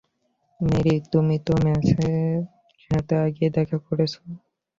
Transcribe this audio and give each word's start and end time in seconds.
Mary, 0.59 0.95
তুমি 1.11 1.35
তো 1.45 1.53
মেসের 1.65 2.39
সাথে 2.85 3.13
আগেই 3.25 3.51
দেখা 3.57 3.77
করেছ। 3.87 4.13